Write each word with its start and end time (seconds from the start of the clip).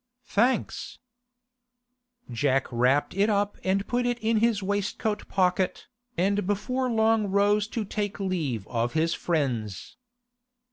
'Thanks!' 0.25 0.97
Jack 2.31 2.65
wrapped 2.71 3.13
it 3.15 3.29
up 3.29 3.59
and 3.63 3.85
put 3.85 4.03
it 4.03 4.17
in 4.17 4.37
his 4.37 4.63
waistcoat 4.63 5.27
pocket, 5.27 5.85
and 6.17 6.47
before 6.47 6.89
long 6.89 7.27
rose 7.27 7.67
to 7.67 7.85
take 7.85 8.19
leave 8.19 8.67
of 8.67 8.93
his 8.93 9.13
friends. 9.13 9.97